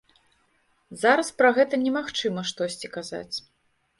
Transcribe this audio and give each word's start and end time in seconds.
Зараз 1.01 1.29
пра 1.41 1.51
гэта 1.59 1.79
немагчыма 1.83 2.41
штосьці 2.53 2.87
казаць. 2.99 3.35